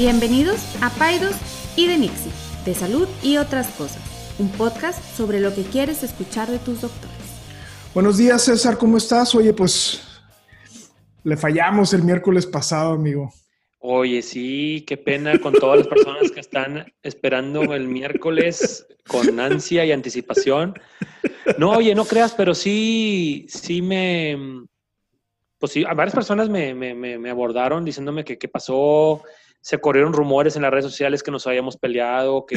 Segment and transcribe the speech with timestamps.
[0.00, 1.36] Bienvenidos a Paidos
[1.76, 2.32] y de Nixie,
[2.64, 4.00] de salud y otras cosas,
[4.38, 7.14] un podcast sobre lo que quieres escuchar de tus doctores.
[7.92, 9.34] Buenos días, César, ¿cómo estás?
[9.34, 10.22] Oye, pues
[11.22, 13.30] le fallamos el miércoles pasado, amigo.
[13.78, 19.84] Oye, sí, qué pena con todas las personas que están esperando el miércoles con ansia
[19.84, 20.80] y anticipación.
[21.58, 24.64] No, oye, no creas, pero sí, sí me,
[25.58, 29.22] pues sí, varias personas me, me, me abordaron diciéndome que qué pasó,
[29.60, 32.56] se corrieron rumores en las redes sociales que nos habíamos peleado, que,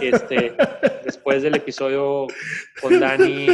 [0.00, 0.54] este,
[1.04, 2.26] después del episodio
[2.80, 3.48] con Dani,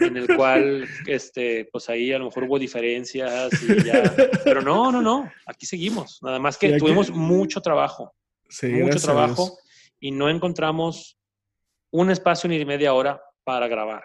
[0.00, 4.14] en el cual, este, pues ahí a lo mejor hubo diferencias y ya.
[4.42, 6.22] Pero no, no, no, aquí seguimos.
[6.22, 8.14] Nada más que tuvimos mucho trabajo,
[8.62, 9.58] mucho trabajo
[10.00, 11.18] y no encontramos
[11.90, 14.04] un espacio ni de media hora para grabar.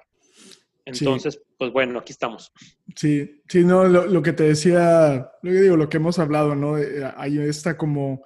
[0.85, 2.51] Entonces, pues bueno, aquí estamos.
[2.95, 6.77] Sí, sí, no, lo, que te decía, lo que digo, lo que hemos hablado, ¿no?
[6.77, 8.23] Eh, hay esta como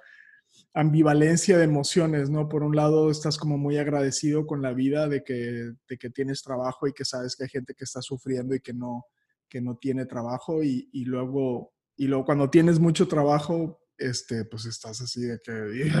[0.74, 2.48] ambivalencia de emociones, ¿no?
[2.48, 6.42] Por un lado, estás como muy agradecido con la vida de que, de que tienes
[6.42, 9.06] trabajo y que sabes que hay gente que está sufriendo y que no,
[9.48, 14.66] que no tiene trabajo y, y luego, y luego cuando tienes mucho trabajo, este, pues
[14.66, 15.92] estás así de que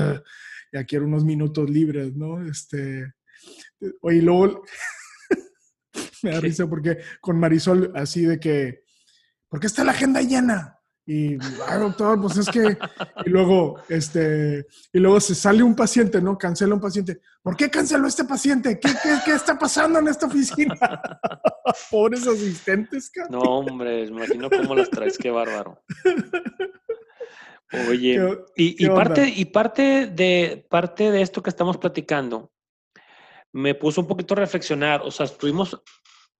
[0.72, 2.44] ya quiero unos minutos libres, ¿no?
[2.46, 3.12] Este,
[4.00, 4.62] oye, luego
[6.22, 8.84] me da risa porque con Marisol así de que,
[9.48, 10.78] ¿por qué está la agenda llena?
[11.10, 12.76] Y, ah, doctor, pues es que,
[13.24, 16.36] y luego, este, y luego se sale un paciente, ¿no?
[16.36, 17.22] Cancela un paciente.
[17.40, 18.78] ¿Por qué canceló este paciente?
[18.78, 18.90] ¿Qué,
[19.24, 20.74] qué, está pasando en esta oficina?
[21.90, 23.28] Pobres asistentes, cara.
[23.30, 25.82] No, hombre, me imagino cómo las traes, qué bárbaro.
[27.88, 28.20] Oye,
[28.54, 32.52] y, y parte, y parte de, parte de esto que estamos platicando,
[33.50, 35.00] me puso un poquito a reflexionar.
[35.04, 35.82] O sea, estuvimos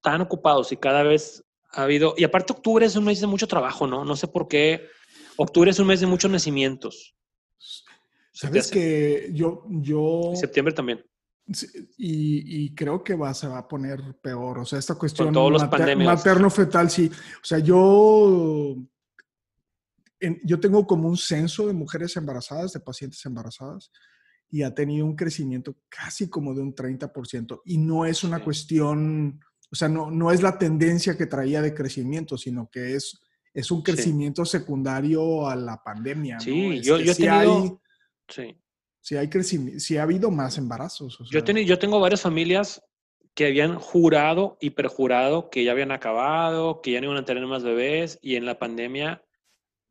[0.01, 3.47] tan ocupados y cada vez ha habido, y aparte octubre es un mes de mucho
[3.47, 4.05] trabajo, ¿no?
[4.05, 4.89] No sé por qué.
[5.37, 7.15] Octubre es un mes de muchos nacimientos.
[8.33, 10.33] Sabes que yo, yo.
[10.35, 11.05] septiembre también.
[11.97, 14.59] Y, creo que va, se va a poner peor.
[14.59, 17.11] O sea, esta cuestión todos materno-fetal, sí.
[17.43, 18.77] O sea, yo,
[20.45, 23.91] yo tengo como un censo de mujeres embarazadas, de pacientes embarazadas,
[24.51, 27.63] y ha tenido un crecimiento casi como de un 30%.
[27.65, 29.41] Y no es una cuestión
[29.71, 33.21] o sea, no, no es la tendencia que traía de crecimiento, sino que es,
[33.53, 36.41] es un crecimiento secundario a la pandemia.
[36.41, 37.81] Sí, yo, yo he tenido...
[38.29, 38.57] sí.
[39.01, 41.19] Sí, hay crecimiento, sí ha habido más embarazos.
[41.31, 42.83] yo, yo tengo varias familias
[43.39, 47.47] que habían jurado y perjurado que ya habían acabado, que ya no iban a tener
[47.47, 49.23] más bebés y en la pandemia,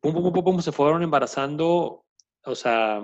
[0.01, 2.05] pum, pum, pum, pum, se fueron embarazando.
[2.43, 3.01] O sea,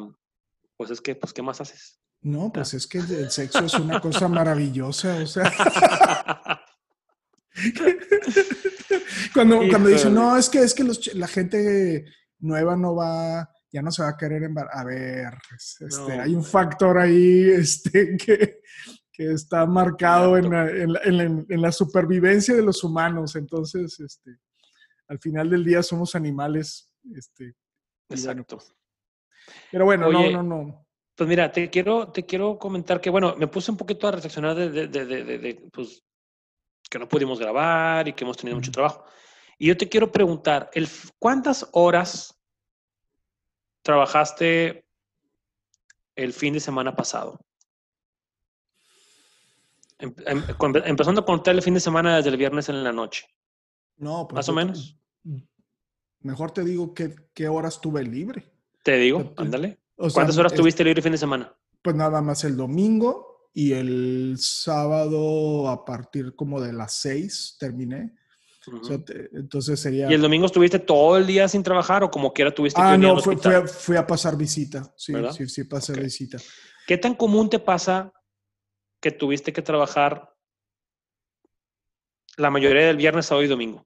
[0.75, 1.99] pues es que, pues, ¿qué más haces?
[2.21, 5.49] No, pues es que el sexo es una cosa maravillosa, o sea.
[9.33, 10.83] cuando, cuando dicen, no, es que es que
[11.13, 12.05] la gente
[12.39, 14.81] nueva no va, ya no se va a querer embarazar.
[14.81, 15.33] A ver,
[15.79, 18.61] este, hay un factor ahí este, que,
[19.11, 23.35] que está marcado en la, en, la, supervivencia de los humanos.
[23.35, 24.37] Entonces, este,
[25.07, 26.91] al final del día somos animales.
[27.15, 27.55] Este,
[28.09, 28.59] Exacto.
[29.71, 30.87] pero bueno, no, no, no.
[31.15, 34.55] Pues mira, te quiero, te quiero comentar que, bueno, me puse un poquito a reflexionar
[34.55, 36.03] de, de, de, pues,
[36.93, 39.03] que no pudimos grabar y que hemos tenido mucho trabajo.
[39.57, 40.87] Y yo te quiero preguntar, el,
[41.17, 42.39] ¿cuántas horas
[43.81, 44.85] trabajaste
[46.15, 47.39] el fin de semana pasado?
[49.97, 50.43] Em, em,
[50.85, 53.25] empezando a contar el fin de semana desde el viernes en la noche.
[53.97, 54.95] No, pues más o menos.
[56.19, 58.53] Mejor te digo qué, qué horas tuve libre.
[58.83, 59.79] Te digo, ándale.
[59.95, 61.55] ¿Cuántas horas tuviste libre el fin de semana?
[61.81, 68.13] Pues nada más el domingo y el sábado a partir como de las seis terminé.
[69.33, 70.09] entonces sería...
[70.09, 72.97] ¿Y el domingo estuviste todo el día sin trabajar o como quiera tuviste que Ah,
[72.97, 74.91] no, fui, a, pasar visita.
[74.97, 76.39] Sí, sí, sí, pasé visita.
[76.87, 78.11] ¿Qué tan común te pasa
[78.99, 80.33] que tuviste que trabajar
[82.37, 83.85] la mayoría del viernes, sábado y domingo?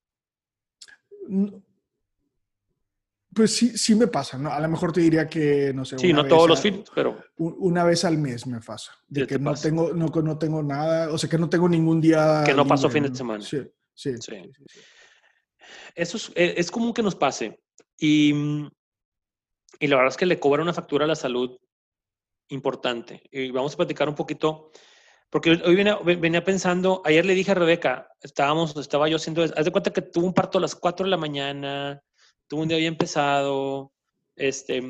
[3.38, 4.52] Pues sí, sí me pasa, ¿no?
[4.52, 6.00] A lo mejor te diría que, no sé.
[6.00, 7.24] Sí, no todos los fines, pero.
[7.38, 8.94] Una vez al mes me pasa.
[9.08, 12.42] De que no tengo, no, no tengo nada, o sea, que no tengo ningún día.
[12.44, 13.44] Que no pasó fin de semana.
[13.44, 13.62] Sí,
[13.94, 14.12] sí.
[15.94, 17.62] Eso es, e, es, común que nos pase.
[18.00, 18.34] Y,
[19.80, 21.60] y la verdad es que le cobra una factura a la salud
[22.48, 23.22] importante.
[23.32, 24.72] Y vamos a platicar un poquito,
[25.30, 29.66] porque hoy venía, venía pensando, ayer le dije a Rebeca, estábamos, estaba yo haciendo, haz
[29.66, 32.02] de cuenta que tuvo un parto a las 4 de la mañana
[32.48, 33.94] tuvo un día bien pesado,
[34.36, 34.82] este,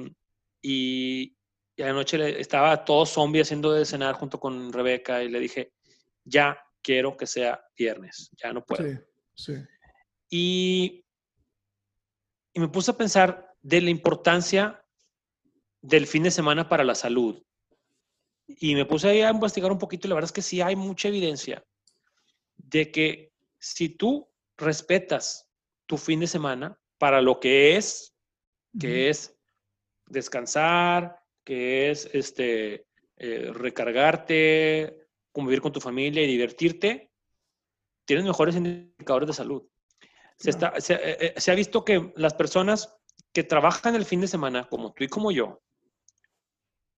[0.61, 1.37] y,
[1.75, 5.73] y anoche estaba todo zombie haciendo de cenar junto con Rebeca y le dije,
[6.23, 8.83] ya quiero que sea viernes, ya no puedo.
[8.83, 8.97] Sí,
[9.35, 9.53] sí.
[10.29, 11.05] Y,
[12.53, 14.83] y me puse a pensar de la importancia
[15.81, 17.41] del fin de semana para la salud.
[18.47, 20.75] Y me puse ahí a investigar un poquito y la verdad es que sí hay
[20.75, 21.65] mucha evidencia
[22.55, 25.47] de que si tú respetas
[25.85, 28.15] tu fin de semana para lo que es,
[28.79, 29.35] que es
[30.07, 32.85] descansar, que es este,
[33.17, 37.11] eh, recargarte, convivir con tu familia y divertirte,
[38.05, 39.63] tienes mejores indicadores de salud.
[40.37, 42.95] Se, está, se, eh, eh, se, ha visto que las personas
[43.33, 45.61] que trabajan el fin de semana, como tú y como yo,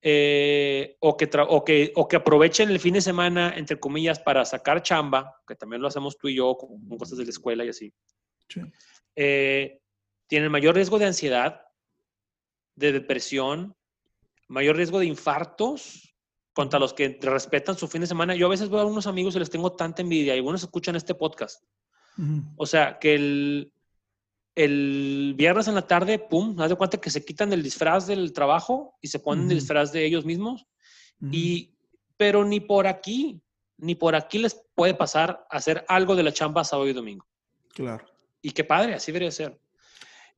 [0.01, 4.45] eh, o, que o, que, o que aprovechen el fin de semana, entre comillas, para
[4.45, 7.65] sacar chamba, que también lo hacemos tú y yo con, con cosas de la escuela
[7.65, 7.93] y así,
[8.47, 8.61] sí.
[9.15, 9.81] eh,
[10.29, 11.61] tienen mayor riesgo de ansiedad,
[12.75, 13.75] de depresión,
[14.47, 16.15] mayor riesgo de infartos
[16.53, 18.35] contra los que respetan su fin de semana.
[18.35, 20.95] Yo a veces veo a unos amigos y les tengo tanta envidia y algunos escuchan
[20.95, 21.63] este podcast.
[22.17, 22.53] Uh -huh.
[22.57, 23.73] O sea, que el,
[24.55, 28.31] el viernes en la tarde, pum, haz de cuenta que se quitan el disfraz del
[28.31, 29.51] trabajo y se ponen uh -huh.
[29.51, 30.67] el disfraz de ellos mismos.
[31.21, 31.29] Uh -huh.
[31.33, 31.75] Y,
[32.17, 33.41] pero ni por aquí,
[33.77, 37.25] ni por aquí les puede pasar hacer algo de la chamba sábado y domingo.
[37.73, 38.05] Claro.
[38.43, 39.59] Y qué padre, así debería ser.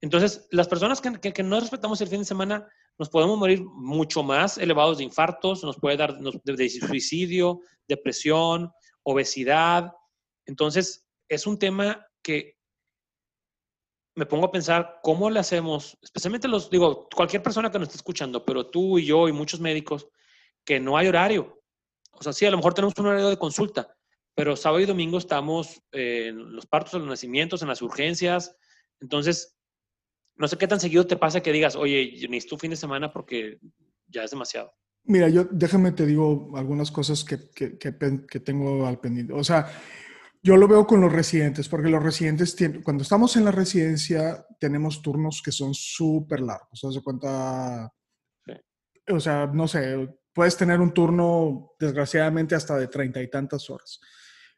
[0.02, 2.68] Entonces, las personas que, que, que, no respetamos el fin de semana,
[2.98, 8.72] nos podemos morir mucho más elevados de infartos, nos puede dar de, de suicidio, depresión,
[9.04, 9.92] obesidad.
[10.48, 12.58] Entonces, es un tema que
[14.16, 17.98] me pongo a pensar cómo le hacemos, especialmente los, digo, cualquier persona que nos esté
[17.98, 20.08] escuchando, pero tú y yo y muchos médicos,
[20.66, 21.62] que no hay horario.
[22.14, 23.96] O sea, sí, a lo mejor tenemos un horario de consulta,
[24.36, 28.56] pero sábado y domingo estamos eh, en los partos, en los nacimientos, en las urgencias.
[29.00, 29.56] Entonces,
[30.42, 33.60] no sé qué tan seguido te pasa que digas, oye, necesito fin de semana porque
[34.08, 34.74] ya es demasiado.
[35.04, 37.96] Mira, yo déjame te digo algunas cosas que, que, que,
[38.28, 39.34] que tengo al pendiente.
[39.34, 39.68] O sea,
[40.44, 44.46] yo lo veo con los residentes, porque los residentes, tienen, cuando estamos en la residencia,
[44.60, 46.80] tenemos turnos que son súper largos.
[46.92, 47.92] ¿Se cuenta?
[48.46, 48.54] Sí.
[49.10, 54.00] O sea, no sé, puedes tener un turno, desgraciadamente, hasta de treinta y tantas horas.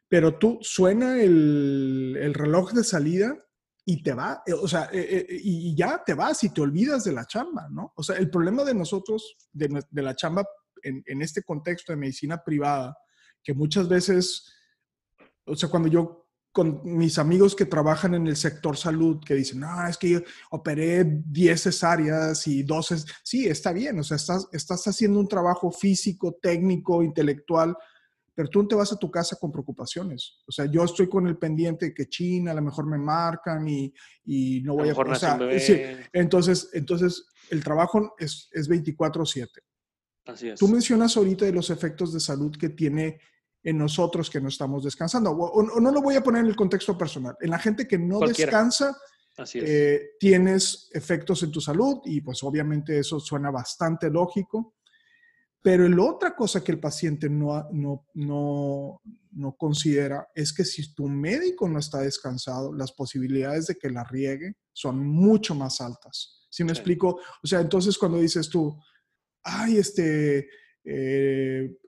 [0.08, 3.36] Pero tú suena el, el, reloj de salida
[3.86, 7.12] y te va, o sea, eh, eh, y ya te vas y te olvidas de
[7.12, 7.92] la chamba, ¿no?
[7.96, 10.44] O sea, el problema de nosotros, de, de la chamba
[10.82, 12.96] en, en este contexto de medicina privada,
[13.42, 14.54] que muchas veces
[15.46, 16.20] o sea, cuando yo
[16.52, 20.20] con mis amigos que trabajan en el sector salud, que dicen, no, es que yo
[20.52, 25.72] operé 10 cesáreas y 12, sí, está bien, o sea, estás, estás haciendo un trabajo
[25.72, 27.76] físico, técnico, intelectual,
[28.34, 30.42] pero tú no te vas a tu casa con preocupaciones.
[30.46, 33.66] O sea, yo estoy con el pendiente de que China a lo mejor me marcan
[33.68, 33.92] y,
[34.24, 34.92] y no voy a...
[34.92, 35.80] a o sea, sí,
[36.12, 39.48] entonces, entonces, el trabajo es, es 24/7.
[40.26, 40.58] Así es.
[40.58, 43.20] Tú mencionas ahorita de los efectos de salud que tiene
[43.62, 45.30] en nosotros que no estamos descansando.
[45.30, 47.36] O, o, no lo voy a poner en el contexto personal.
[47.40, 48.50] En la gente que no Cualquiera.
[48.50, 48.96] descansa,
[49.54, 54.74] eh, tienes efectos en tu salud y pues obviamente eso suena bastante lógico.
[55.64, 59.00] Pero la otra cosa que el paciente no, no, no,
[59.30, 64.04] no considera es que si tu médico no está descansado, las posibilidades de que la
[64.04, 66.46] riegue son mucho más altas.
[66.50, 66.80] ¿Sí me sí.
[66.80, 67.18] explico?
[67.42, 68.78] O sea, entonces cuando dices tú,
[69.42, 70.50] ay, este,
[70.84, 71.78] eh,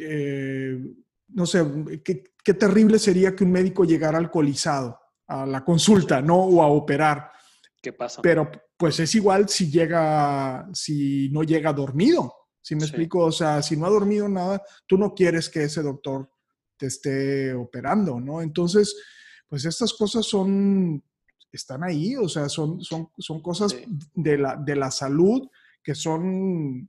[0.00, 0.80] eh,
[1.28, 1.64] no sé,
[2.04, 4.98] qué, qué, terrible sería que un médico llegara alcoholizado
[5.28, 6.38] a la consulta, ¿no?
[6.38, 7.30] O a operar.
[7.80, 8.20] ¿Qué pasa?
[8.20, 12.39] Pero pues es igual si llega, si no llega dormido.
[12.62, 12.86] Si me sí.
[12.88, 13.24] explico?
[13.24, 16.30] O sea, si no ha dormido nada, tú no quieres que ese doctor
[16.76, 18.40] te esté operando, ¿no?
[18.40, 18.96] Entonces,
[19.48, 21.02] pues estas cosas son,
[21.52, 23.84] están ahí, o sea, son, son, son cosas sí.
[24.14, 25.48] de, la, de la salud
[25.82, 26.88] que son,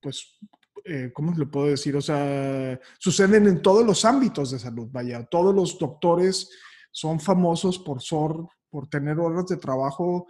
[0.00, 0.38] pues,
[0.84, 1.96] eh, ¿cómo le puedo decir?
[1.96, 6.50] O sea, suceden en todos los ámbitos de salud, vaya, todos los doctores
[6.90, 10.26] son famosos por, sor, por tener horas de trabajo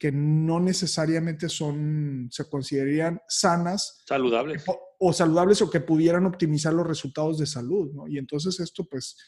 [0.00, 4.02] que no necesariamente son, se considerarían sanas.
[4.06, 4.64] Saludables.
[4.66, 8.08] O, o, saludables o que pudieran optimizar los resultados de salud, ¿no?
[8.08, 9.18] Y entonces esto, pues,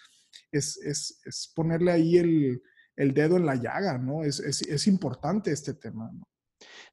[0.50, 2.62] es, es, es ponerle ahí el,
[2.96, 4.24] el, dedo en la llaga, ¿no?
[4.24, 6.26] Es, es, es importante este tema, ¿no?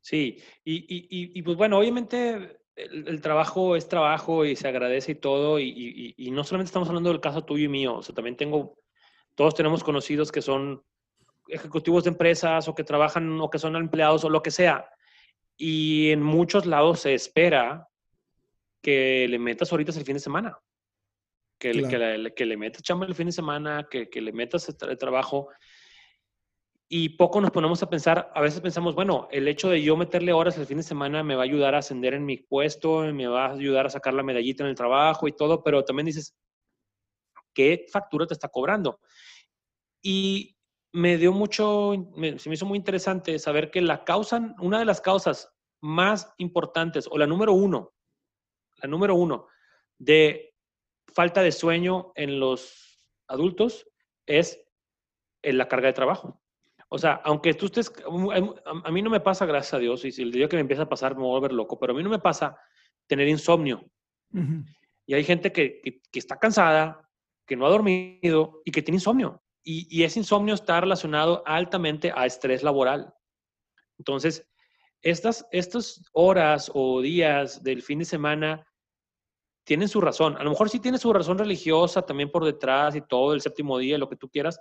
[0.01, 5.13] Sí, y, y, y, pues bueno, obviamente el, el, trabajo es trabajo y se agradece
[5.13, 8.01] y todo, y, y, y, no solamente estamos hablando del caso tuyo y mío, o
[8.01, 8.77] sea, también tengo,
[9.35, 10.83] todos tenemos conocidos que son
[11.49, 14.89] ejecutivos de empresas o que trabajan o que son empleados o lo que sea,
[15.57, 17.87] y en muchos lados se espera
[18.81, 20.57] que le metas ahorita el fin de semana,
[21.59, 21.89] que, claro.
[21.89, 24.97] que, le, que le metas chamba el fin de semana, que, que le metas el
[24.97, 25.49] trabajo,
[26.91, 30.33] y poco nos ponemos a pensar, a veces pensamos, bueno, el hecho de yo meterle
[30.33, 33.27] horas el fin de semana me va a ayudar a ascender en mi puesto, me
[33.27, 36.35] va a ayudar a sacar la medallita en el trabajo y todo, pero también dices,
[37.53, 38.99] ¿qué factura te está cobrando?
[40.01, 40.57] Y
[40.91, 44.85] me dio mucho, me, se me hizo muy interesante saber que la causa, una de
[44.85, 47.93] las causas más importantes, o la número uno,
[48.81, 49.47] la número uno
[49.97, 50.53] de
[51.13, 53.87] falta de sueño en los adultos
[54.25, 54.65] es
[55.41, 56.41] en la carga de trabajo.
[56.89, 57.93] O sea, aunque tú estés,
[58.83, 60.83] a mí no me pasa, gracias a Dios, y si el día que me empieza
[60.83, 62.57] a pasar me voy a volver loco, pero a mí no me pasa
[63.05, 63.85] tener insomnio.
[65.05, 67.07] Y hay gente que, que, está cansada,
[67.45, 69.41] que no ha dormido y que tiene insomnio.
[69.71, 73.13] Y, ese insomnio está relacionado altamente a estrés laboral.
[73.99, 74.49] Entonces,
[75.03, 78.65] estas, estas horas o días del fin de semana
[79.63, 80.37] tienen su razón.
[80.37, 83.77] A lo mejor sí tiene su razón religiosa también por detrás y todo, el séptimo
[83.77, 84.59] día, lo que tú quieras,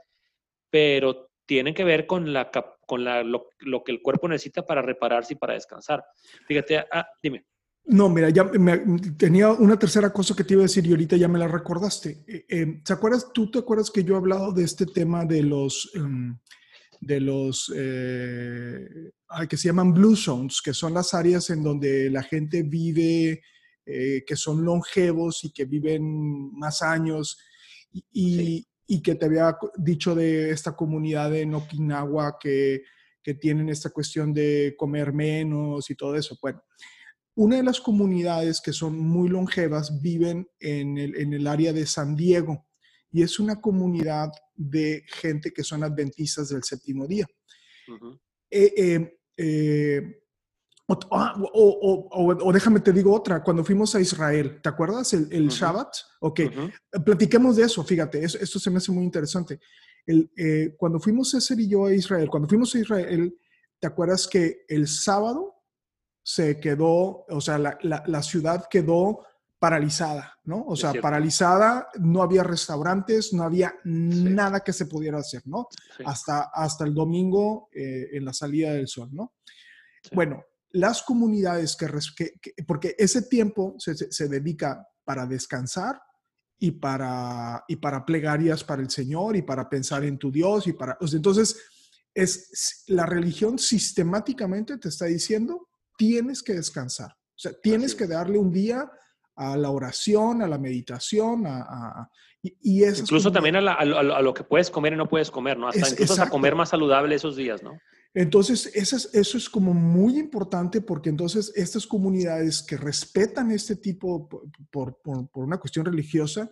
[0.68, 2.50] pero tienen que ver con, la,
[2.86, 6.04] con lo, que el cuerpo necesita para repararse y para descansar.
[6.46, 7.46] Fíjate, ah, dime.
[7.90, 8.50] No, mira, ya
[9.16, 12.22] tenía una tercera cosa que te iba a decir y ahorita ya me la recordaste.
[12.26, 13.32] Eh, eh, ¿Te acuerdas?
[13.32, 16.38] ¿Tú te acuerdas que yo he hablado de este tema de los, em,
[17.00, 19.10] de los, eh,
[19.48, 23.42] que se llaman blue zones, que son las áreas en donde la gente vive,
[23.86, 27.38] que son longevos y que viven más años
[28.12, 32.82] y, y que te había dicho de esta comunidad en Okinawa que,
[33.22, 36.36] que tienen esta cuestión de comer menos y todo eso.
[36.42, 36.62] Bueno,
[37.38, 41.86] una de las comunidades que son muy longevas viven en el, en el área de
[41.86, 42.66] San Diego
[43.10, 47.26] y es una comunidad de gente que son adventistas del séptimo día.
[48.50, 50.18] eh, eh, eh
[51.10, 55.12] Ah, o, déjame te digo otra, cuando fuimos a Israel, ¿te acuerdas?
[55.12, 55.94] El, el Shabbat.
[56.20, 56.40] Ok,
[57.04, 59.60] platiquemos de eso, fíjate, eso, esto se me hace muy interesante.
[60.06, 63.38] El, eh, cuando fuimos César y yo a Israel, cuando fuimos a Israel,
[63.78, 65.57] ¿te acuerdas que el sábado
[66.28, 69.24] se quedó, o sea, la, la, ciudad quedó
[69.58, 70.62] paralizada, ¿no?
[70.66, 75.68] O sea, paralizada, no había restaurantes, no había nada que se pudiera hacer, ¿no?
[76.04, 79.36] Hasta, hasta el domingo eh, en la salida del sol, ¿no?
[80.12, 82.34] Bueno, las comunidades que,
[82.66, 85.98] porque ese tiempo se, dedica para descansar
[86.58, 90.74] y para, y para plegarias para el Señor y para pensar en tu Dios y
[90.74, 91.56] para, entonces
[92.12, 95.67] es la religión sistemáticamente te está diciendo
[95.98, 98.90] tienes que descansar, o sea, tienes que darle un día
[99.36, 102.08] a la oración, a la meditación, a,
[102.42, 103.84] y, incluso también a,
[104.22, 105.68] lo que puedes comer y no puedes comer, ¿no?
[105.68, 107.78] Hasta incluso a comer más saludable esos días, ¿no?
[108.14, 113.76] Entonces, eso es, eso es como muy importante porque entonces estas comunidades que respetan este
[113.76, 114.28] tipo
[114.70, 116.50] por, por, por una cuestión religiosa,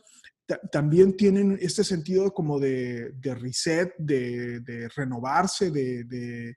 [0.71, 6.05] también tienen este sentido como de, de reset, de, de renovarse, de...
[6.05, 6.57] de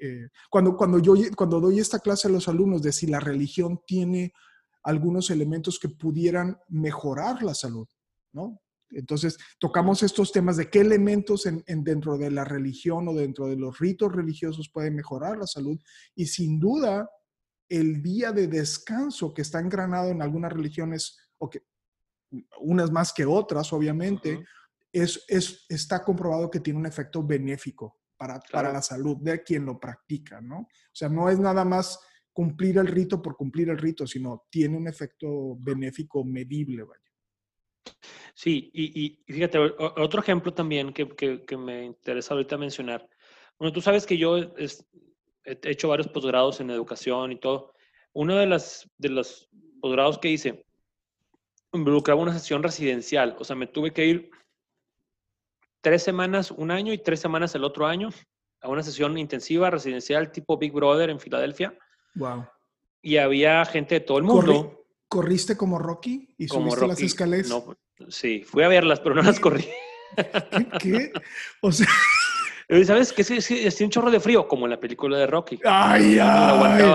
[0.00, 3.80] eh, cuando, cuando, yo, cuando doy esta clase a los alumnos de si la religión
[3.86, 4.32] tiene
[4.84, 7.86] algunos elementos que pudieran mejorar la salud,
[8.32, 8.60] ¿no?
[8.90, 13.56] Entonces, tocamos estos temas de qué elementos en, dentro de la religión o dentro de
[13.56, 15.80] los ritos religiosos pueden mejorar la salud.
[16.14, 17.08] Y sin duda,
[17.70, 21.62] el día de descanso que está engranado en algunas religiones, o que
[22.60, 24.44] unas más que otras, obviamente,
[24.92, 29.66] es, es, está comprobado que tiene un efecto benéfico para, para la salud de quien
[29.66, 30.58] lo practica, ¿no?
[30.58, 31.98] O sea, no es nada más
[32.32, 37.02] cumplir el rito por cumplir el rito, sino tiene un efecto benéfico medible, vaya.
[38.32, 43.08] Sí, y, fíjate, otro ejemplo también que, que, me interesa ahorita mencionar.
[43.58, 44.68] Bueno, tú sabes que yo he
[45.44, 47.74] hecho varios posgrados en educación y todo.
[48.12, 49.50] Uno de, las, de los
[49.80, 50.64] posgrados que hice
[51.72, 53.34] involucraba una sesión residencial.
[53.40, 54.30] O sea, me tuve que ir
[55.82, 58.08] tres semanas un año y tres semanas el otro año
[58.62, 61.76] a una sesión intensiva residencial tipo Big Brother en Filadelfia.
[62.14, 62.46] Wow.
[63.02, 64.86] Y había gente de todo el mundo.
[65.08, 67.48] ¿Corriste como Rocky y como subiste las escaleras?
[67.48, 67.76] No,
[68.08, 69.68] sí, fui a verlas, pero no las corrí.
[70.80, 71.12] ¿Qué?
[71.60, 71.88] O sea...
[72.86, 73.20] ¿Sabes qué?
[73.20, 75.60] Es, es, un chorro de frío, como en la película de Rocky.
[75.64, 76.94] ¡Ay, ay!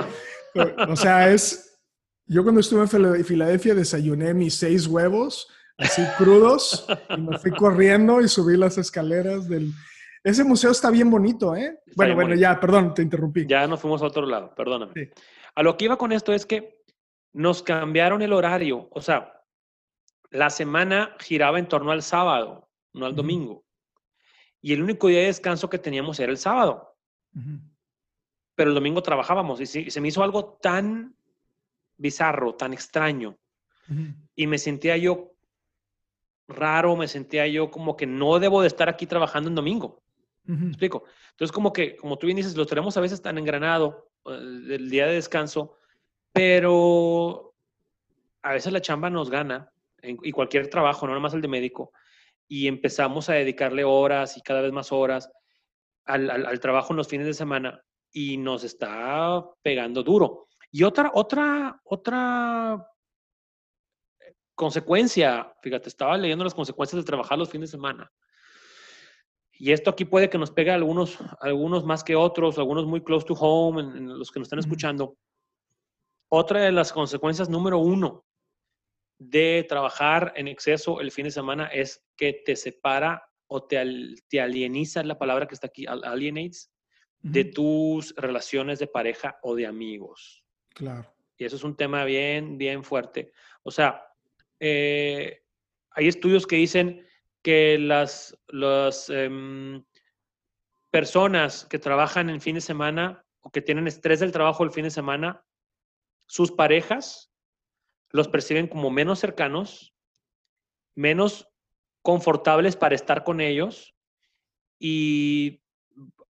[0.88, 1.78] O sea, es...
[2.26, 8.22] Yo cuando estuve en Filadelfia desayuné mis seis huevos, así crudos, y me fui corriendo
[8.22, 9.72] y subí las escaleras del...
[10.24, 11.80] Ese museo está bien bonito, ¿eh?
[11.96, 13.46] bueno, bueno, ya, perdón, te interrumpí.
[13.48, 15.12] Ya nos fuimos a otro lado, perdóname.
[15.56, 16.84] A lo que iba con esto es que
[17.34, 18.90] nos cambiaron el horario.
[18.92, 19.42] O sea,
[20.32, 23.64] la semana giraba en torno al sábado, no al domingo.
[24.62, 26.96] Y el único día de descanso que teníamos era el sábado.
[28.56, 31.16] Pero el domingo trabajábamos y se, me hizo algo tan
[31.96, 33.38] bizarro, tan extraño.
[34.36, 35.37] Y me sentía yo
[36.48, 40.02] raro, me sentía yo como que no debo de estar aquí trabajando en domingo.
[40.46, 41.04] ¿Me explico?
[41.32, 44.90] Entonces, como que, como tú bien dices, lo tenemos a veces tan engranado eh, el
[44.90, 45.78] día de descanso
[46.38, 47.56] pero
[48.44, 49.72] a veces la chamba nos gana,
[50.04, 51.92] y cualquier trabajo, no nada más el de médico,
[52.48, 55.32] y empezamos a dedicarle horas y cada vez más horas
[56.06, 57.82] al, trabajo en los fines de semana.
[58.14, 60.48] y nos está pegando duro.
[60.72, 62.88] Y otra, otra, otra
[64.58, 68.12] consecuencia, fíjate, estaba leyendo las consecuencias de trabajar los fines de semana.
[69.52, 73.04] Y esto aquí puede que nos pegue a algunos, algunos más que otros, algunos muy
[73.04, 75.16] close to home, en, los que nos están escuchando.
[76.30, 78.26] Otra de las consecuencias número uno
[79.20, 83.80] de trabajar en exceso el fin de semana es que te separa o te,
[84.28, 86.72] te alieniza, la palabra que está aquí, alienates,
[87.20, 90.44] de tus relaciones de pareja o de amigos.
[90.70, 91.14] Claro.
[91.38, 93.32] Y eso es un tema bien, bien fuerte.
[93.62, 94.07] O sea,
[94.60, 95.42] eh,
[95.92, 97.06] hay estudios que dicen
[97.42, 99.84] que las, las em,
[100.92, 104.84] personas que trabajan en fin de semana o que tienen estrés del trabajo el fin
[104.84, 105.46] de semana,
[106.26, 107.32] sus parejas
[108.10, 109.94] los perciben como menos cercanos,
[110.96, 111.50] menos
[112.02, 113.96] confortables para estar con ellos
[114.80, 115.62] y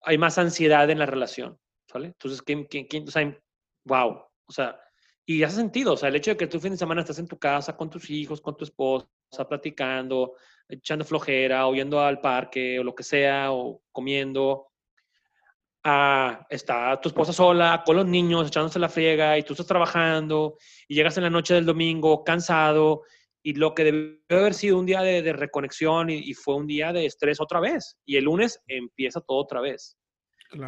[0.02, 2.08] hay más ansiedad en la relación, ¿sale?
[2.08, 3.08] Entonces, ¿quién, quién, quién?
[3.08, 3.40] O sea,
[3.86, 4.80] wow, o sea,
[5.26, 7.28] y hace sentido, o sea, el hecho de que tú fin de semana estás en
[7.28, 9.08] tu casa con tus hijos, con tu esposa,
[9.48, 10.36] platicando,
[10.68, 14.68] echando flojera, o yendo al parque, o lo que sea, o comiendo,
[15.86, 20.58] ah, está tu esposa sola, con los niños, echándose la friega, y tú estás trabajando,
[20.90, 23.04] y llegas en la noche del domingo cansado,
[23.42, 27.06] y lo que debió haber sido un día de, reconexión y, fue un día de
[27.06, 27.98] estrés otra vez.
[28.06, 29.98] Y el lunes empieza todo otra vez.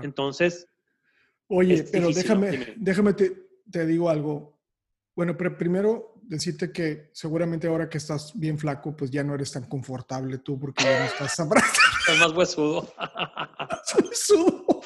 [0.04, 0.68] Entonces...
[1.48, 4.60] Oye, pero déjame, déjame te, te digo algo.
[5.16, 9.52] Bueno, pero primero decirte que seguramente ahora que estás bien flaco, pues ya no eres
[9.52, 11.74] tan confortable tú porque ya no estás abrazado.
[12.00, 12.94] Estás más huesudo.
[14.04, 14.82] huesudo.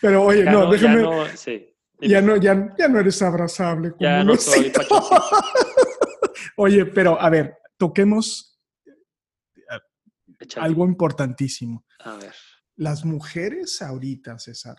[0.00, 1.02] Pero oye, no, déjame.
[1.02, 1.76] Ya no, sí.
[2.00, 3.90] ya no, ya, ya no eres abrazable.
[3.90, 4.72] Como ya no soy
[6.56, 8.58] Oye, pero a ver, toquemos
[10.56, 11.84] algo importantísimo.
[12.00, 12.34] A ver.
[12.76, 14.76] Las mujeres ahorita, César,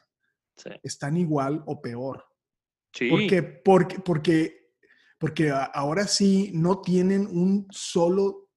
[0.82, 2.29] están igual o peor.
[2.94, 3.10] Sí.
[3.10, 4.74] Porque, porque, porque,
[5.18, 8.50] porque ahora sí no tienen un solo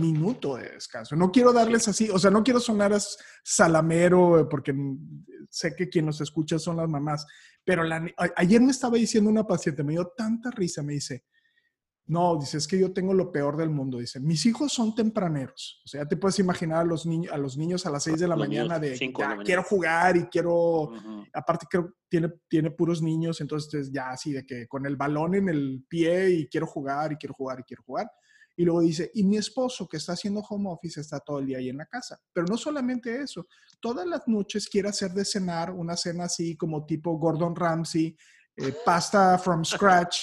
[0.00, 1.14] minuto de descanso.
[1.14, 2.98] No quiero darles así, o sea, no quiero sonar a
[3.44, 4.74] salamero, eh, porque
[5.50, 7.26] sé que quien nos escucha son las mamás,
[7.64, 7.84] pero
[8.36, 11.24] ayer me estaba diciendo una paciente, me dio tanta risa, me dice,
[12.08, 13.98] no, dice, es que yo tengo lo peor del mundo.
[13.98, 15.82] Dice, mis hijos son tempraneros.
[15.84, 18.20] O sea, ya te puedes imaginar a los, niños a los niños a las 6
[18.20, 20.90] de la mañana de, ya, quiero jugar y quiero,
[21.34, 25.50] aparte creo tiene, tiene puros niños, entonces ya así de que con el balón en
[25.50, 28.10] el pie y quiero jugar y quiero jugar y quiero jugar.
[28.56, 31.58] Y luego dice, y mi esposo que está haciendo home office está todo el día
[31.58, 32.18] ahí en la casa.
[32.32, 33.46] Pero no solamente eso,
[33.80, 38.16] todas las noches quiere hacer de cenar una cena así como tipo Gordon Ramsay,
[38.56, 40.20] eh, pasta from scratch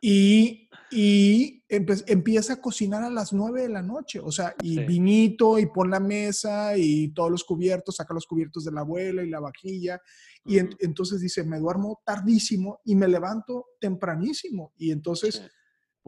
[0.00, 5.58] y, y empieza a cocinar a las nueve de la noche, o sea, y vinito
[5.58, 9.28] y pon la mesa y todos los cubiertos, saca los cubiertos de la abuela y
[9.28, 10.00] la vajilla.
[10.44, 14.72] Y entonces dice, me duermo tardísimo y me levanto tempranísimo.
[14.78, 15.42] Y entonces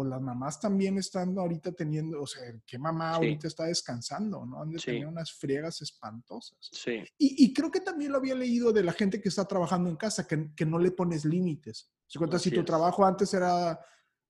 [0.00, 4.46] pues las mamás también están ahorita teniendo, o sea, ¿qué mamá ahorita está descansando?
[4.46, 4.62] ¿no?
[4.62, 6.56] Han de tener unas friegas espantosas.
[6.72, 7.04] Sí.
[7.18, 10.26] Y, creo que también lo había leído de la gente que está trabajando en casa,
[10.26, 11.92] que, que no le pones límites.
[12.06, 13.78] Si cuenta, si tu trabajo antes era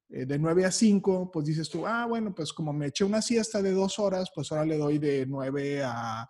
[0.09, 3.22] eh, de 9 a 5, pues dices tú, ah, bueno, pues como me eché una
[3.22, 6.28] siesta de dos horas, pues ahora le doy de 9 a,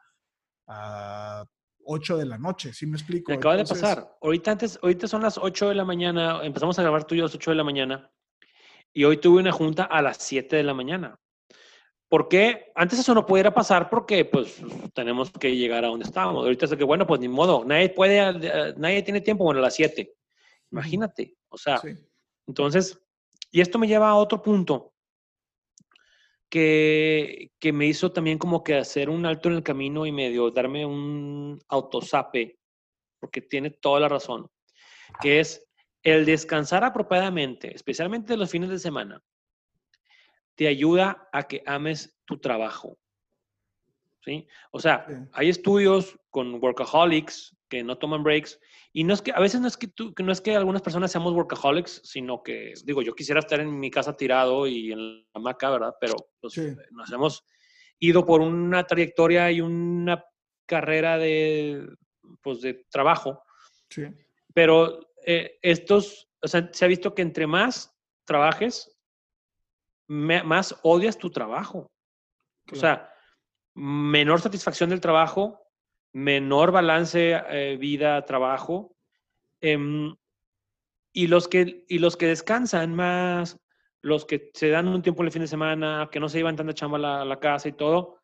[0.66, 1.44] a
[1.84, 3.32] 8 de la noche, ¿sí me explico?
[3.32, 4.18] Me acaba de pasar.
[4.20, 7.24] Ahorita, antes, ahorita son las 8 de la mañana, empezamos a grabar tú y yo
[7.24, 8.12] a las 8 de la mañana
[8.92, 11.18] y hoy tuve una junta a las 7 de la mañana.
[12.08, 12.72] ¿Por qué?
[12.74, 14.60] Antes eso no pudiera pasar porque pues
[14.94, 16.42] tenemos que llegar a donde estábamos.
[16.42, 19.62] Ahorita es que, bueno, pues ni modo, nadie puede, eh, nadie tiene tiempo, bueno, a
[19.62, 20.12] las 7.
[20.72, 21.80] Imagínate, o sea,
[22.46, 23.00] entonces,
[23.52, 24.92] y esto me lleva a otro punto
[26.48, 30.50] que, que me hizo también como que hacer un alto en el camino y medio
[30.50, 32.58] darme un autosape,
[33.20, 34.48] porque tiene toda la razón,
[35.20, 35.69] que es
[36.02, 39.22] el descansar apropiadamente, especialmente los fines de semana,
[40.54, 42.98] te ayuda a que ames tu trabajo.
[44.22, 44.46] ¿Sí?
[44.70, 48.60] O sea, hay estudios con workaholics que no toman breaks
[48.92, 51.10] y no es que a veces no es que tú, no es que algunas personas
[51.10, 55.24] seamos workaholics, sino que digo, yo quisiera estar en mi casa tirado y en la
[55.34, 55.94] hamaca, ¿verdad?
[56.00, 56.54] Pero pues,
[56.90, 57.44] nos hemos
[57.98, 60.24] ido por una trayectoria y una
[60.66, 61.88] carrera de
[62.42, 63.42] pues de trabajo.
[63.88, 64.02] Sí.
[64.52, 68.96] Pero eh, estos, o sea, se ha visto que entre más trabajes,
[70.06, 71.90] más odias tu trabajo.
[72.72, 73.12] O sea,
[73.74, 75.60] menor satisfacción del trabajo,
[76.12, 78.96] menor balance eh, vida-trabajo.
[79.60, 80.14] Em,
[81.12, 83.58] y, los que, y los que descansan más,
[84.02, 86.74] los que se dan un tiempo el fin de semana, que no se llevan tanta
[86.74, 88.18] chamba a la, casa y todo,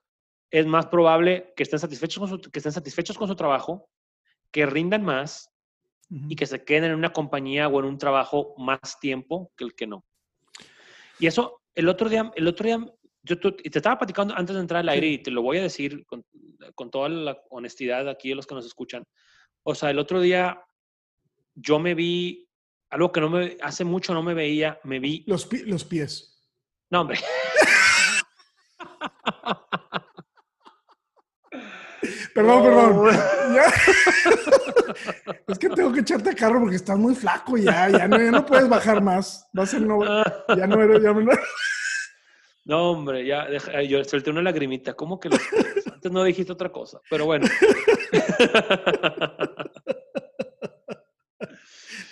[0.50, 3.88] es más probable que estén satisfechos con su, que estén satisfechos con su trabajo,
[4.50, 5.52] que rindan más
[6.08, 6.26] Ujú.
[6.28, 9.74] y que se queden en una compañía o en un trabajo más tiempo que el
[9.74, 10.04] que no.
[11.18, 12.78] Y eso, el otro día, el otro día,
[13.22, 15.12] yo y te estaba platicando antes de entrar al aire Sí.
[15.14, 16.24] y te lo voy a decir con,
[16.76, 19.02] con toda la honestidad aquí de los que nos escuchan.
[19.64, 20.62] O sea, el otro día
[21.54, 22.48] yo me vi,
[22.90, 26.40] algo que no me, hace mucho no me veía, me vi, Los, los pies.
[26.90, 27.18] no hombre,
[32.36, 33.10] Perdón, perdón.
[33.54, 33.64] Ya.
[35.48, 37.88] es que tengo que echarte a carro porque estás muy flaco ya.
[37.88, 39.48] Ya no, ya no puedes bajar más.
[39.58, 41.02] Va a ser no, ya no eres.
[41.02, 41.30] Ya no-
[42.64, 45.40] no hombre, ya, deja- yo solté una lagrimita, ¿cómo que los
[45.92, 47.00] antes no dijiste otra cosa?
[47.08, 47.46] Pero bueno.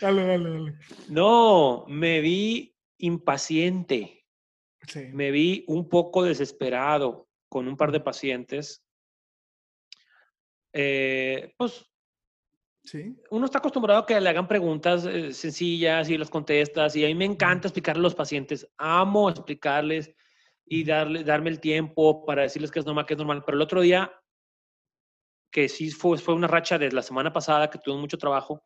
[0.00, 0.74] Dale, dale, dale.
[1.08, 4.20] No, me vi impaciente.
[4.86, 5.00] Sí.
[5.14, 8.83] me vi un poco desesperado con un par de pacientes.
[10.74, 11.86] Eh, pues
[12.82, 13.16] Sí.
[13.30, 17.08] uno está acostumbrado a que le hagan preguntas eh, sencillas y las contestas y a
[17.08, 20.12] mí me encanta explicarle a los pacientes, amo explicarles
[20.66, 23.42] y darle, darme el tiempo para decirles que es normal, que es normal.
[23.46, 24.12] Pero el otro día,
[25.50, 28.62] que sí fue, fue una racha de la semana pasada que tuve mucho trabajo,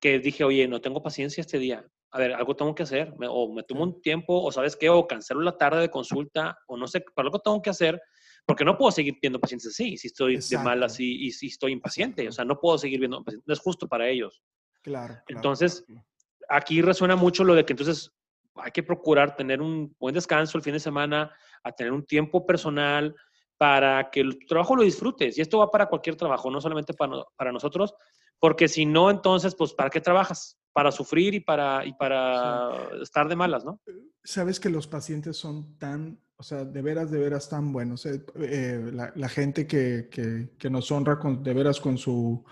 [0.00, 1.84] que dije, oye, no tengo paciencia este día.
[2.12, 3.14] A ver, algo tengo que hacer.
[3.28, 6.76] o me tomo un tiempo, o sabes qué, o cancelo la tarde de consulta, o
[6.76, 8.00] no sé, pero algo tengo que hacer,
[8.46, 10.84] porque no puedo seguir viendo pacientes así, si estoy de mal Exacto.
[10.86, 12.28] así y si estoy impaciente.
[12.28, 13.46] O sea, no puedo seguir viendo pacientes.
[13.46, 14.42] No es justo para ellos.
[14.82, 15.14] Claro.
[15.14, 16.04] claro, Entonces, claro,
[16.50, 18.12] Aquí resuena mucho lo de que entonces
[18.56, 22.44] hay que procurar tener un buen descanso el fin de semana, a tener un tiempo
[22.44, 23.14] personal
[23.56, 25.38] para que el trabajo lo disfrutes.
[25.38, 27.94] Y esto va para cualquier trabajo, no solamente para, para nosotros,
[28.40, 30.58] porque si no, entonces, pues, ¿para qué trabajas?
[30.72, 33.80] Para sufrir y para, y para estar de malas, ¿no?
[34.22, 38.06] Sabes que los pacientes son tan, o sea, de veras, de veras tan buenos.
[38.06, 42.44] eh, eh, la, la gente que, que- que nos honra con, de veras con su...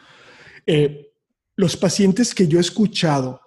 [0.67, 1.13] eh,
[1.57, 3.41] los pacientes que yo he escuchado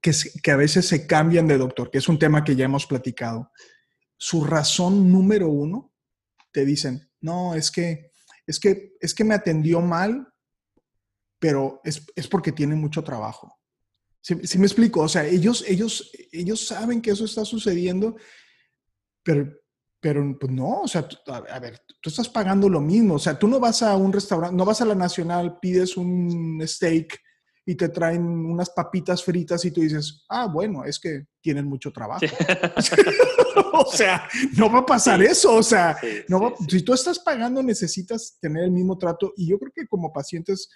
[0.00, 0.12] que,
[0.42, 3.50] que a veces se cambian de doctor, que es un tema que ya hemos platicado,
[4.16, 5.92] su razón número uno,
[6.52, 8.10] te dicen, no, es que,
[8.46, 10.26] es que, es que me atendió mal,
[11.38, 13.59] pero es, es porque tiene mucho trabajo.
[14.22, 15.00] ¿Sí, sí me explico?
[15.00, 18.16] O sea, ellos, ellos, ellos saben que eso está sucediendo,
[19.22, 19.50] pero,
[20.00, 23.18] pero pues no, o sea, tú- a, a ver, tú estás pagando lo mismo, o
[23.18, 27.18] sea, tú no vas a un restaurante, no vas a la Nacional, pides un steak
[27.66, 31.92] y te traen unas papitas fritas y tú dices, ah, bueno, es que tienen mucho
[31.92, 32.20] trabajo.
[32.80, 32.92] Sí.
[33.72, 36.64] o sea, no va a pasar eso, o sea, Sí, no sí, va- sí.
[36.78, 40.68] si tú estás pagando necesitas tener el mismo trato y yo creo que como pacientes,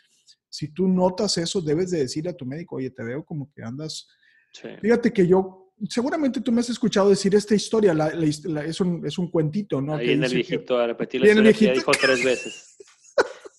[0.55, 3.62] si tú notas eso, debes de decir a tu médico, oye, te veo como que
[3.62, 4.07] andas
[4.53, 4.69] Sí.
[4.81, 9.05] Fíjate que yo, seguramente tú me has escuchado decir esta historia, la- la es, un,
[9.05, 9.97] es un cuentito, ¿no?
[9.97, 12.77] Ahí Que en el que- viejito, a repetir la historia que ya dijo tres veces.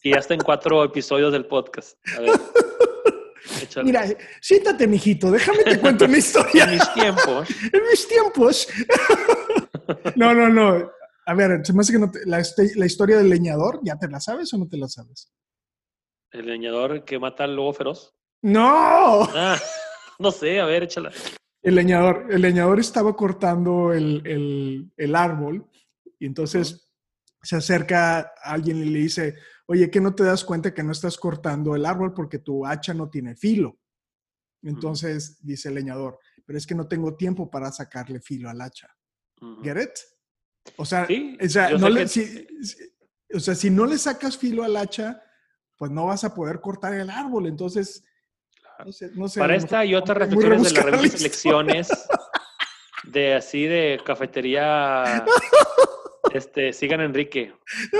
[0.03, 1.97] Y ya está en cuatro episodios del podcast.
[2.17, 2.31] A ver.
[3.61, 3.85] échale.
[3.85, 4.05] Mira,
[4.41, 6.63] siéntate, mijito, déjame te cuento una historia.
[6.63, 7.49] en mis tiempos.
[7.73, 8.67] en mis tiempos.
[10.15, 10.91] no, no, no.
[11.25, 12.41] A ver, se me hace que no te- la,
[12.75, 15.29] la historia del leñador, ¿ya te la sabes o no te la sabes?
[16.35, 18.13] El leñador que mata al lobo feroz.
[18.41, 19.23] ¡No!
[19.33, 19.57] Ah,
[20.19, 21.11] no sé, a ver, échala.
[21.61, 25.67] El leñador, el leñador estaba cortando el, el- el árbol
[26.19, 26.91] y entonces
[27.41, 29.35] se acerca a alguien y le dice,
[29.67, 32.93] oye, ¿qué no te das cuenta que no estás cortando el árbol porque tu hacha
[32.93, 33.77] no tiene filo?
[34.61, 38.87] Entonces dice el leñador, pero es que no tengo tiempo para sacarle filo al hacha.
[39.41, 39.63] Ujú.
[39.63, 40.73] ¿Get it?
[40.77, 42.77] O sea, Sí, o sea, yo no sé le- que- si, si-
[43.33, 45.21] o sea, si no le sacas filo al hacha,
[45.77, 47.47] pues no vas a poder cortar el árbol.
[47.47, 48.03] Entonces,
[48.83, 51.17] no sé, no sé, Para esta y otras reflexiones de la revista.
[51.17, 51.89] Selecciones,
[53.03, 55.25] de así de cafetería,
[56.33, 57.53] este, sigan a Enrique,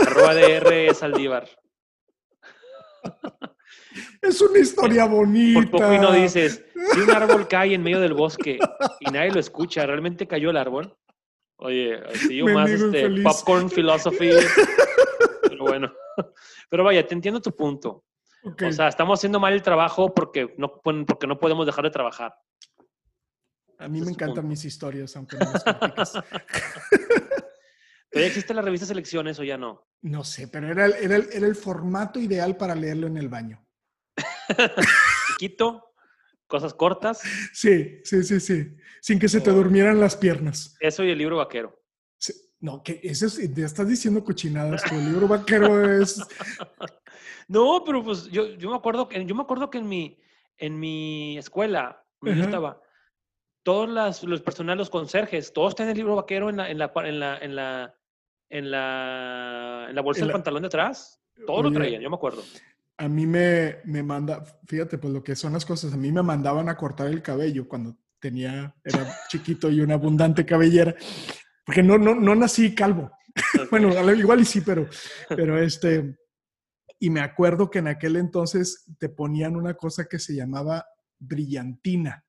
[0.06, 1.48] arroba DR Saldívar.
[4.22, 5.62] Es una historia bonita.
[5.62, 8.60] Por poco y no dices, si un árbol cae en medio del bosque
[9.00, 10.98] y nadie lo escucha, ¿realmente cayó el árbol?
[11.58, 13.24] Oye, así yo más este, infeliz.
[13.24, 14.32] popcorn philosophy.
[15.44, 15.94] Pero bueno,
[16.70, 18.04] pero vaya, te entiendo tu punto.
[18.44, 22.36] O sea, estamos haciendo mal el trabajo porque no, porque no podemos dejar de trabajar.
[23.80, 24.50] a mí ese me encantan punto.
[24.50, 26.14] mis historias, aunque no las platicas.
[28.12, 29.88] ¿Todavía existe la revista Selecciones o ya no?
[30.02, 33.28] No sé, pero era el, era, el, era el formato ideal para leerlo en el
[33.30, 33.66] baño.
[35.28, 35.94] Chiquito,
[36.48, 38.78] cosas cortas, Sí, sí, sí, sí.
[39.02, 40.78] Sin que se te durmieran las piernas.
[40.80, 41.82] eso y el libro vaquero.
[42.60, 44.84] No, que eso es, ya estás diciendo cochinadas.
[44.84, 46.22] Tu libro vaquero es.
[47.48, 50.18] No, pero pues yo, yo me acuerdo que yo me acuerdo que en mi
[50.58, 52.82] en mi escuela donde yo estaba
[53.62, 56.92] todos las, los personal, los conserjes, todos tienen el libro vaquero en la en la
[56.96, 57.96] en la en la
[58.50, 61.22] en la, en la bolsa En del la- pantalón de atrás.
[61.46, 62.42] Todos lo traían, yo me acuerdo.
[62.98, 66.24] a mí me, me manda, fíjate, pues lo que son las cosas, a mí me
[66.24, 70.96] mandaban a cortar el cabello cuando tenía, era chiquito y una abundante cabellera,
[71.66, 73.12] porque no, no, no nací calvo.
[73.72, 74.88] bueno, igual y sí, pero,
[75.30, 76.18] pero este,
[77.00, 80.86] y me acuerdo que en aquel entonces te ponían una cosa que se llamaba
[81.20, 82.24] brillantina.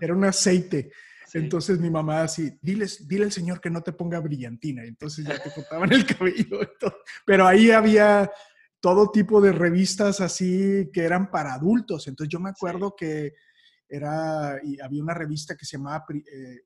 [0.00, 0.90] Era un aceite.
[1.34, 4.82] Entonces mi mamá así, diles, dile al señor que no te ponga brillantina.
[4.84, 6.60] Entonces ya te cortaban el cabello.
[7.26, 8.30] Pero ahí había
[8.80, 12.08] todo tipo de revistas así que eran para adultos.
[12.08, 13.34] Entonces yo me acuerdo que
[13.88, 16.62] era, y había una revista que se llamaba eh,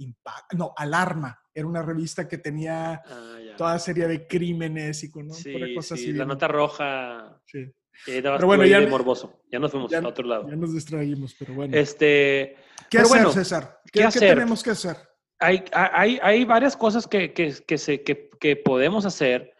[0.00, 1.38] Impact, no, Alarma.
[1.54, 6.12] Era una revista que tenía ah, toda serie de crímenes y con cosas así.
[6.12, 7.40] La nota roja.
[7.46, 7.70] Sí.
[8.06, 9.42] pero bueno, ya, morboso.
[9.50, 10.48] Ya nos fuimos a otro lado.
[10.48, 11.76] Ya nos distraímos, pero bueno.
[11.76, 12.56] Este,
[12.88, 13.80] ¿Qué hacer, César?
[13.92, 14.96] ¿Qué, tenemos que hacer?
[15.38, 19.54] Hay, hay, hay varias cosas que, que, que, se, que podemos hacer.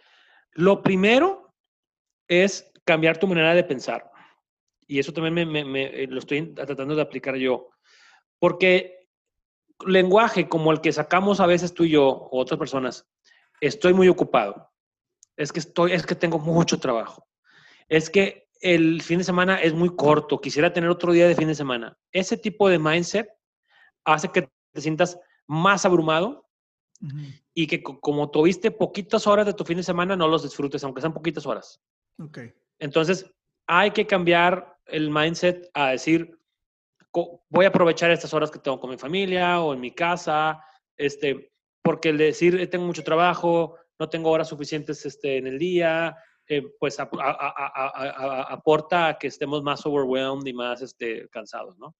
[0.52, 1.54] Lo primero
[2.28, 4.10] es cambiar tu manera de pensar.
[4.90, 7.68] Y eso también me, eh, lo estoy tratando de aplicar yo.
[8.40, 8.99] Porque
[9.86, 13.08] lenguaje como el que sacamos a veces tú y yo o otras personas,
[13.60, 14.70] estoy muy ocupado.
[15.36, 17.26] Es que estoy, es que tengo mucho trabajo.
[17.88, 21.48] Es que el fin de semana es muy corto, quisiera tener otro día de fin
[21.48, 21.96] de semana.
[22.12, 23.28] Ese tipo de mindset
[24.04, 26.48] hace que te sientas más abrumado
[27.54, 31.00] y que como tuviste poquitas horas de tu fin de semana, no los disfrutes, aunque
[31.00, 31.80] sean poquitas horas.
[32.18, 32.52] Okay.
[32.78, 33.30] Entonces,
[33.66, 36.38] hay que cambiar el mindset a decir,
[37.12, 40.62] voy a aprovechar estas horas que tengo con mi familia o en mi casa,
[40.96, 46.16] este, porque el decir, tengo mucho trabajo, no tengo horas suficientes este, en el día,
[46.46, 51.94] eh, pues aporta a que estemos más overwhelmed y más este, cansados, ¿no?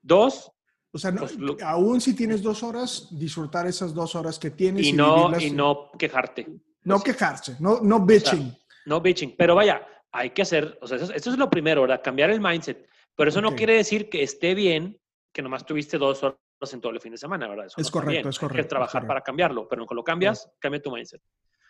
[0.00, 0.50] Dos.
[0.90, 4.86] O sea, pues, aún si tienes dos horas, disfrutar esas dos horas que tienes.
[4.86, 6.48] Y, no, y no quejarte.
[6.84, 8.52] No quejarse, no, no bitching.
[8.86, 12.00] No bitching, pero vaya, hay que hacer, o sea, eso, es lo primero, ¿verdad?
[12.02, 12.86] Cambiar el mindset.
[13.22, 14.98] Pero eso no quiere decir que esté bien
[15.32, 16.40] que nomás tuviste dos horas
[16.72, 17.66] en todo el fin de semana, ¿verdad?
[17.66, 18.58] es correcto, es correcto.
[18.58, 21.22] Hay que trabajar para cambiarlo, pero cuando lo cambias, cambia tu mindset.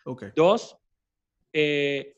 [0.03, 0.31] Okay.
[0.35, 0.75] Dos,
[1.53, 2.17] eh,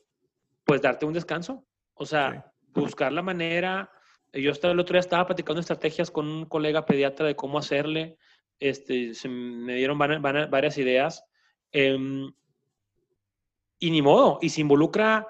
[0.64, 1.66] pues darte un descanso.
[1.92, 3.90] O sea, buscar la manera.
[4.32, 8.16] Yo hasta el otro día estaba platicando estrategias con un colega pediatra de cómo hacerle.
[8.58, 11.26] Este, se me dieron varias, ideas.
[11.72, 12.32] Em,
[13.80, 15.26] y ni modo, y se involucra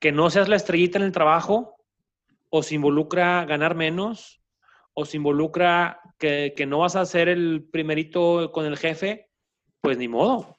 [0.00, 1.75] que no seas la estrellita en el trabajo,
[2.50, 4.40] o se involucra ganar menos,
[4.94, 9.30] o se involucra que, no vas a ser el primerito con el jefe,
[9.80, 10.58] pues ni modo.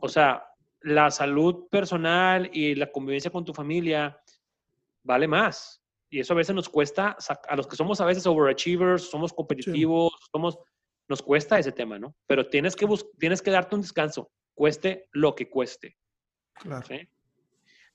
[0.00, 0.46] O sea,
[0.80, 4.18] la salud personal y la convivencia con tu familia
[5.02, 5.82] vale más.
[6.08, 7.16] Y eso a veces nos cuesta,
[7.48, 10.58] a los que somos a veces overachievers, somos competitivos, somos,
[11.08, 12.16] nos cuesta ese tema, ¿no?
[12.26, 12.86] Pero tienes que,
[13.18, 15.96] tienes que darte un descanso, cueste lo que cueste.
[16.54, 16.86] Claro.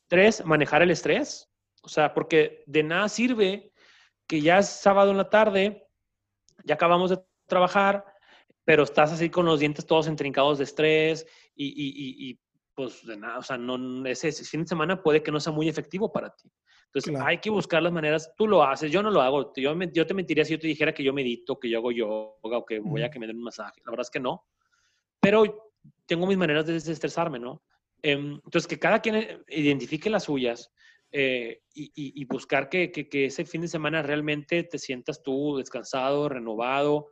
[0.08, 1.49] Tres, manejar el estrés.
[1.82, 3.72] O sea, porque de nada sirve
[4.28, 5.88] que ya es sábado en la tarde,
[6.64, 8.06] ya acabamos de trabajar,
[8.64, 12.40] pero estás así con los dientes todos entrincados de estrés y,
[12.76, 15.68] pues de nada, o sea, no, ese, fin de semana puede que no sea muy
[15.68, 16.50] efectivo para ti.
[16.86, 20.08] Entonces hay que buscar las maneras, tú lo haces, yo no lo hago, yo, yo
[20.08, 22.80] te mentiría si yo te dijera que yo medito, que yo hago yoga o que
[22.80, 24.46] voy a que me den un masaje, la verdad es que no,
[25.20, 25.74] pero
[26.06, 27.64] tengo mis maneras de desestresarme, ¿no?
[28.02, 30.72] Em, entonces, que cada quien identifique las suyas
[31.12, 37.08] eh, y, buscar que, ese fin de semana realmente te sientas tú descansado, renovado.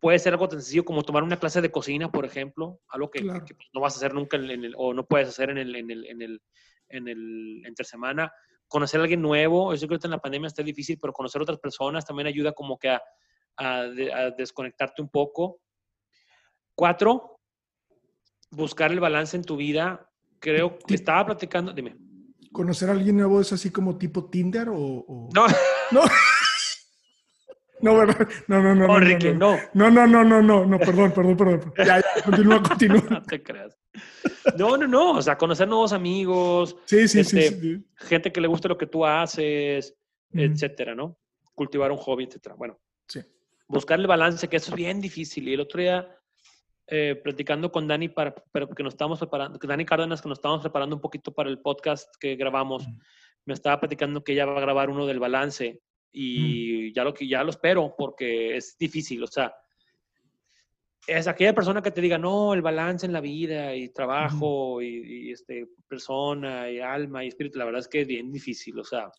[0.00, 3.22] Puede ser algo tan sencillo como tomar una clase de cocina, por ejemplo, algo que,
[3.22, 4.38] pues, no vas a hacer nunca
[4.76, 6.42] o no puedes hacer en el, en el, en el,
[6.88, 8.32] en el entre semana.
[8.66, 11.44] Conocer a alguien nuevo, yo creo que en la pandemia está difícil, pero conocer a
[11.44, 13.02] otras personas también ayuda como que a,
[13.56, 13.82] a
[14.36, 15.60] desconectarte un poco.
[16.74, 17.40] Cuatro,
[18.50, 20.08] buscar el balance en tu vida
[20.38, 21.96] creo que estaba platicando, dime.
[22.58, 25.28] ¿Conocer a alguien nuevo es así como tipo Tinder o...?
[25.32, 25.46] No.
[25.92, 26.02] No.
[27.80, 28.28] No, ¿verdad?
[28.48, 28.88] No, no, no.
[28.88, 29.56] No, Enrique, no.
[29.74, 31.72] No, no, no, no, no, no, perdón, perdón, perdón.
[31.78, 33.02] Ya, ya, continúa, continúa.
[33.10, 33.78] No te creas.
[34.58, 35.12] No, no, no.
[35.12, 36.74] O sea, conocer nuevos amigos.
[36.86, 39.94] Sí, sí, sí, este, sí, Gente que le guste lo que tú haces,
[40.32, 41.16] etcétera, ¿no?
[41.54, 42.56] Cultivar un hobby, etcétera.
[42.56, 42.80] Bueno.
[43.06, 43.20] Sí.
[43.68, 45.46] Buscar el balance, que eso es bien difícil.
[45.46, 46.08] Y el otro día
[46.90, 50.62] eh, platicando con Dani, para, pero que nos estábamos preparando, Dani Cárdenas, que nos estábamos
[50.62, 52.86] preparando un poquito para el podcast que grabamos,
[53.44, 57.44] me estaba platicando que ella va a grabar uno del balance y ya, lo, ya
[57.44, 59.54] lo espero porque es difícil, o sea,
[61.06, 65.32] es aquella persona que te diga, no, el balance en la vida y trabajo y,
[65.32, 69.10] este, persona y alma y espíritu, la verdad es que es bien difícil, o sea,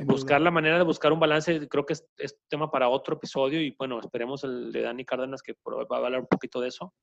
[0.00, 3.60] buscar la manera de buscar un balance, creo que es, es, tema para otro episodio
[3.60, 6.94] y bueno, esperemos el de Dani Cárdenas que va a hablar un poquito de eso.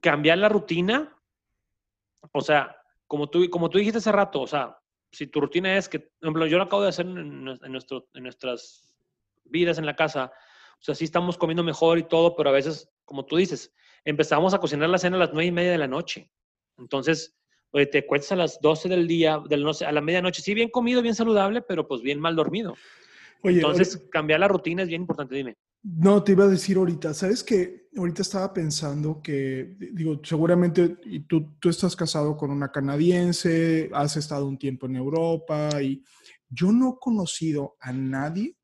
[0.00, 1.16] Cambiar la rutina,
[2.32, 4.76] o sea, como tú, como tú dijiste hace rato, o sea,
[5.10, 8.22] si tu rutina es que, por ejemplo, yo lo acabo de hacer en, nuestro, en
[8.22, 8.94] nuestras
[9.44, 10.32] vidas en la casa,
[10.74, 13.72] o sea, sí estamos comiendo mejor y todo, pero a veces, como tú dices,
[14.04, 16.30] empezamos a cocinar la cena a las nueve y media de la noche.
[16.76, 17.36] Entonces,
[17.74, 20.54] oye, te cuentas a las 12 del día, del, no sé, a la medianoche, sí,
[20.54, 22.74] bien comido, bien saludable, pero pues bien mal dormido.
[23.42, 25.56] Entonces, cambiar la rutina es bien importante, dime.
[25.82, 31.20] No, te iba a decir ahorita, ¿sabes que Ahorita estaba pensando que, digo, seguramente y
[31.20, 36.02] tú, tú estás casado con una canadiense, has estado un tiempo en Europa y
[36.48, 38.56] yo no he conocido a nadie.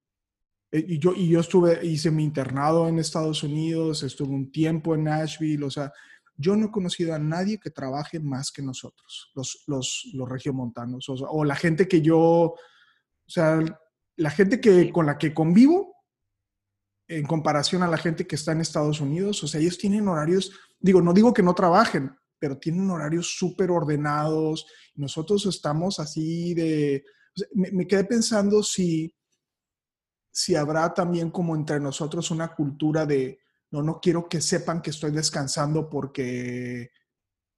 [0.73, 4.97] Eh, y yo, y yo estuve, hice mi internado en Estados Unidos, estuve un tiempo
[4.97, 5.93] en Nashville, o sea,
[6.41, 11.09] yo no he conocido a nadie que trabaje más que nosotros, los, los, los regiomontanos,
[11.09, 12.57] o, o la gente que yo, o
[13.27, 13.61] sea,
[14.17, 15.97] la gente que, con la que convivo,
[17.09, 20.53] en comparación a la gente que está en Estados Unidos, o sea, ellos tienen horarios,
[20.79, 24.67] digo, no digo que no trabajen, pero tienen horarios súper ordenados.
[24.95, 27.05] Nosotros estamos así de,
[27.53, 29.13] me, quedé pensando si,
[30.31, 34.91] si habrá también como entre nosotros una cultura de, no, no quiero que sepan que
[34.91, 36.91] estoy descansando porque,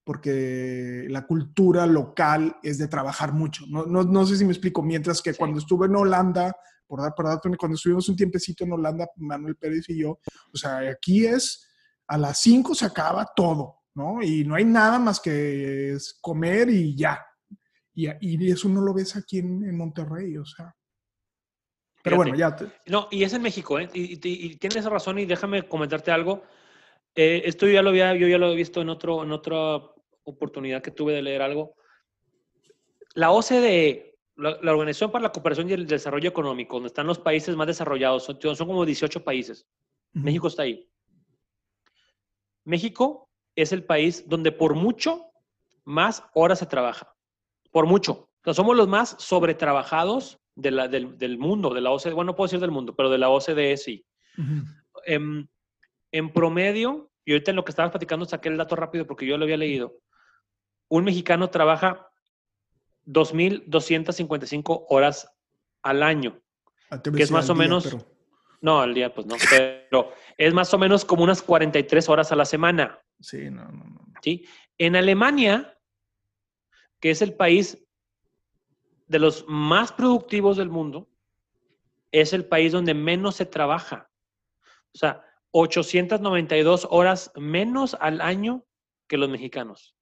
[0.05, 3.64] porque la cultura local es de trabajar mucho.
[3.68, 6.55] No, no, no sé si me explico, mientras que cuando estuve en Holanda,
[6.87, 10.18] por dar, por dar, cuando estuvimos un tiempecito en Holanda, Manuel Pérez y yo,
[10.53, 11.66] o sea, aquí es
[12.07, 14.22] a las 5 se acaba todo, ¿no?
[14.22, 17.25] Y no hay nada más que comer y ya.
[17.94, 20.75] Y, y eso no lo ves aquí en, Monterrey, o sea.
[22.03, 22.57] Pero bueno, ya.
[22.87, 23.88] No, y es en México, ¿eh?
[23.95, 26.43] Y, y, tienes razón y déjame comentarte algo.
[27.15, 29.81] Eh, esto ya lo había, yo ya lo he visto en, otro, en otra
[30.25, 31.75] oportunidad que tuve de leer algo.
[33.15, 37.57] La OCDE la, Organización para la Cooperación y el Desarrollo Económico, donde están los países
[37.57, 39.67] más desarrollados, son, son como 18 países.
[40.12, 40.88] México está ahí.
[42.65, 45.27] México es el país donde por mucho
[45.85, 47.15] más horas se trabaja.
[47.71, 48.31] Por mucho.
[48.53, 52.12] somos los más sobretrabajados de la, del, mundo, de la OCDE.
[52.12, 54.05] Bueno, no puedo decir del mundo, pero de la OCDE sí.
[55.07, 55.49] en,
[56.11, 59.37] en, promedio, y ahorita en lo que estabas platicando saqué el dato rápido porque yo
[59.38, 59.99] lo había leído,
[60.88, 62.09] un mexicano trabaja
[63.07, 65.29] 2.255 horas
[65.83, 66.41] al año,
[67.15, 67.97] que es más o menos...
[68.61, 72.37] No, al día pues no, pero es más o menos como unas 43 horas a
[72.37, 73.03] la semana.
[73.19, 74.05] Sí, no, no, no.
[74.23, 74.47] ¿Sí?
[74.79, 75.77] En Alemania,
[77.01, 77.85] que es el país
[79.12, 81.07] de los más productivos del mundo,
[82.11, 84.11] es el país donde menos se trabaja.
[84.94, 88.64] O sea, 892 horas menos al año
[89.07, 89.94] que los mexicanos.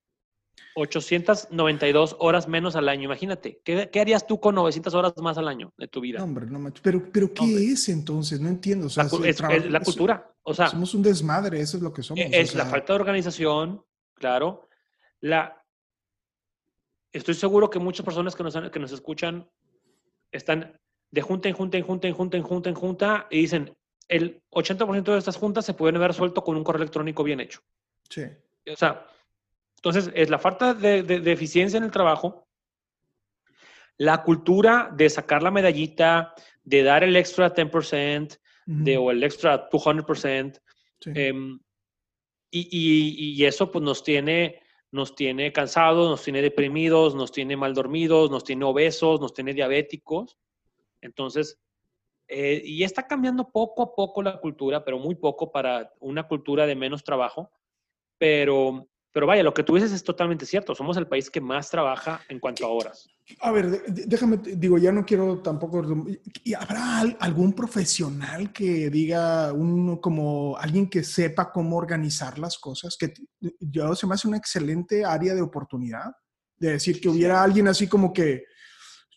[0.77, 3.05] 892 horas menos al año.
[3.05, 6.19] Imagínate, ¿qué, harías tú con 900 horas más al año de tu vida?
[6.19, 8.41] No, hombre, no Pero, pero ¿qué es entonces?
[8.41, 8.87] No entiendo.
[8.95, 10.33] la, es, la cultura.
[10.43, 12.25] O sea, somos un desmadre, eso es lo que somos.
[12.31, 14.69] Es la falta de organización, claro.
[15.21, 15.60] La,
[17.13, 19.49] estoy seguro que muchas personas que nos, que nos escuchan
[20.33, 20.79] están
[21.11, 23.77] de junta en junta en junta en junta en junta en junta y dicen,
[24.09, 27.61] el 80% de estas juntas se pueden haber resuelto con un correo electrónico bien hecho.
[28.09, 28.23] Sí.
[28.71, 29.07] O sea,
[29.77, 30.99] entonces, es la falta de,
[31.33, 32.47] eficiencia en el trabajo,
[33.97, 39.71] la cultura de sacar la medallita, de dar el extra 10% de, o el extra
[39.71, 40.61] 200%.
[41.07, 41.59] Em,
[42.51, 44.61] y, y, eso pues nos tiene,
[44.93, 49.55] nos tiene cansados, nos tiene deprimidos, nos tiene mal dormidos, nos tiene obesos, nos tiene
[49.55, 50.37] diabéticos.
[51.01, 51.59] Entonces,
[52.29, 56.67] eh, y está cambiando poco a poco la cultura, pero muy poco para una cultura
[56.67, 57.51] de menos trabajo.
[58.19, 60.75] Pero, pero vaya, lo que tú dices es totalmente cierto.
[60.75, 63.09] Somos el país que más trabaja en cuanto a horas.
[63.41, 66.07] A ver, déjame, digo, ya no quiero tampoco.
[66.45, 72.97] ¿Y habrá algún profesional que diga, un, como alguien que sepa cómo organizar las cosas?
[72.97, 73.13] Que
[73.59, 76.13] yo se me hace una excelente área de oportunidad.
[76.57, 78.45] De decir que hubiera alguien así como que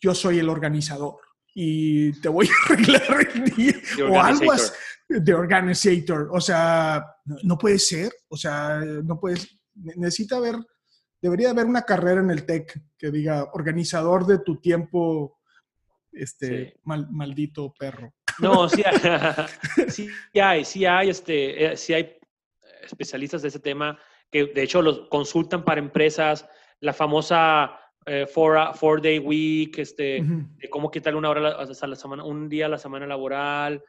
[0.00, 1.18] yo soy el organizador
[1.54, 3.74] y te voy a arreglar el día.
[4.10, 4.72] O algo así.
[5.08, 6.30] De organizator.
[6.32, 7.04] O sea,
[7.44, 8.10] no puede ser.
[8.28, 10.56] O sea, no puedes necesita haber,
[11.20, 15.38] debería haber una carrera en el TEC que diga organizador de tu tiempo,
[16.12, 18.14] este maldito perro.
[18.40, 18.96] No, sí hay,
[19.88, 20.08] sí
[20.40, 22.16] hay, sí hay, este, eh, sí hay
[22.82, 23.98] especialistas de ese tema
[24.30, 26.48] que de hecho los consultan para empresas,
[26.80, 32.24] la famosa eh, four, day week, este, de cómo quitarle una hora a la semana,
[32.24, 33.82] un día a la semana laboral,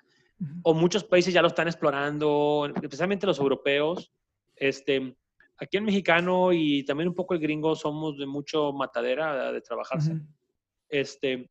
[0.63, 4.11] o muchos países ya lo están explorando, especialmente los europeos,
[4.55, 5.17] este,
[5.57, 10.19] aquí en mexicano y también un poco el gringo somos de mucho matadera de trabajarse.
[10.89, 11.49] Este,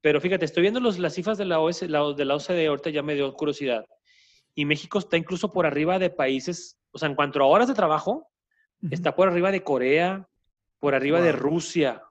[0.00, 2.90] pero fíjate, estoy viendo los, las cifras de la, OS, la, de la OCDE, ahorita
[2.90, 3.84] ya me dio curiosidad.
[4.54, 7.74] Y México está incluso por arriba de países, o sea, en cuanto a horas de
[7.74, 8.28] trabajo,
[8.90, 10.26] está por arriba de Corea,
[10.78, 12.02] por arriba de Rusia.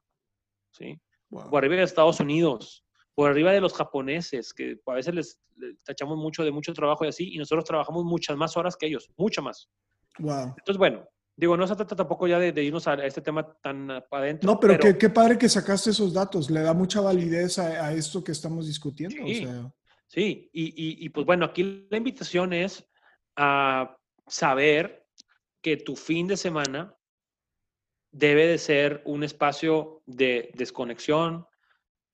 [0.72, 1.00] ¿sí?
[1.30, 5.40] por arriba de Estados Unidos, por arriba de los japoneses, que a veces les,
[5.84, 9.12] tachamos mucho de mucho trabajo y así, y nosotros trabajamos muchas más horas que ellos,
[9.18, 9.70] mucho más.
[10.18, 10.56] Wow.
[10.58, 11.08] Entonces, bueno,
[11.40, 14.52] digo, no se trata tampoco ya de, irnos a este tema tan adentro.
[14.52, 18.34] No, pero, Qué, padre que sacaste esos datos, le da mucha validez a, esto que
[18.34, 19.16] estamos discutiendo.
[19.26, 19.48] Sí,
[20.08, 20.50] sí.
[20.52, 22.86] Y, y pues bueno, aquí la invitación es
[23.38, 25.08] a saber
[25.62, 26.96] que tu fin de semana
[28.12, 31.48] debe de ser un espacio de desconexión,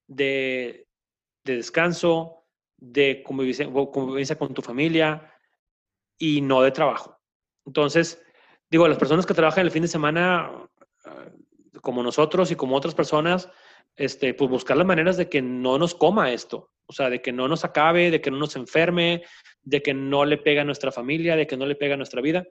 [0.07, 0.87] de,
[1.43, 2.45] descanso,
[2.77, 5.31] de convivencia, convivencia, con tu familia
[6.17, 7.17] y no de trabajo.
[7.65, 8.21] Entonces,
[8.69, 10.51] digo, las personas que trabajan el fin de semana,
[11.05, 11.25] ah,
[11.81, 13.49] como nosotros y como otras personas,
[13.95, 17.31] este, pues buscar las maneras de que no nos coma esto, o sea, de que
[17.31, 19.23] no nos acabe, de que no nos enferme,
[19.61, 22.21] de que no le pega a nuestra familia, de que no le pega a nuestra
[22.21, 22.45] vida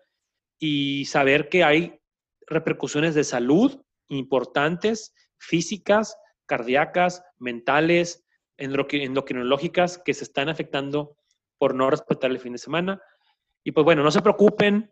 [0.58, 2.00] y saber que hay
[2.46, 8.24] repercusiones de salud importantes, físicas, cardíacas, mentales,
[8.56, 11.16] endocrinológicas que se están afectando
[11.58, 13.00] por no respetar el fin de semana.
[13.64, 14.90] Y pues bueno, no se preocupen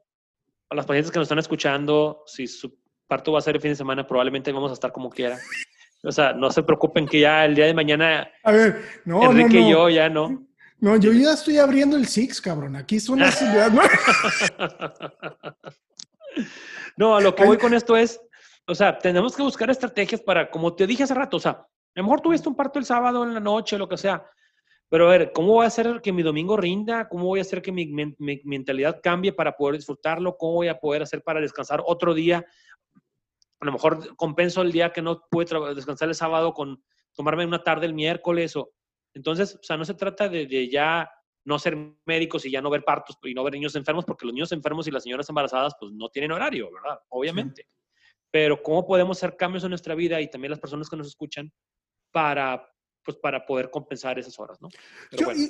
[0.72, 2.74] a las pacientes que nos están escuchando, si su
[3.06, 5.38] parto va a ser el fin de semana, probablemente vamos a estar como quiera.
[6.02, 9.60] O sea, no se preocupen que ya el día de mañana a ver, no, Enrique
[9.60, 10.46] y yo ya no.
[10.80, 12.74] No, yo ya estoy abriendo el Six, cabrón.
[12.74, 13.40] Aquí son las.
[13.72, 13.82] ¿no?
[16.96, 18.18] no, a lo que voy con esto es,
[18.66, 21.68] o sea, tenemos que buscar estrategias para, como te dije hace rato, o sea, a
[21.96, 24.24] lo mejor tuviste un parto el sábado en la noche, lo que sea,
[24.92, 27.08] pero a ver, ¿cómo voy a hacer que mi domingo rinda?
[27.08, 27.90] ¿Cómo voy a hacer que mi,
[28.44, 30.36] mentalidad cambie para poder disfrutarlo?
[30.36, 32.44] ¿Cómo voy a poder hacer para descansar otro día?
[33.60, 36.84] A lo mejor compenso el día que no pude descansar el sábado con
[37.14, 38.74] tomarme una tarde el miércoles o
[39.14, 41.10] entonces, o sea, no se trata de, ya
[41.46, 41.74] no ser
[42.04, 44.86] médicos y ya no ver partos y no ver niños enfermos, porque los niños enfermos
[44.88, 47.00] y las señoras embarazadas, pues no tienen horario, ¿verdad?
[47.08, 47.66] Obviamente.
[48.30, 51.50] Pero ¿cómo podemos hacer cambios en nuestra vida y también las personas que nos escuchan
[52.10, 52.71] para,
[53.04, 54.68] pues, para poder compensar esas horas, ¿no?